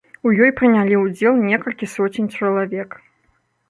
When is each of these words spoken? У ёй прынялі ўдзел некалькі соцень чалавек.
У 0.27 0.29
ёй 0.45 0.51
прынялі 0.59 0.95
ўдзел 1.03 1.39
некалькі 1.53 1.93
соцень 1.95 2.35
чалавек. 2.41 3.03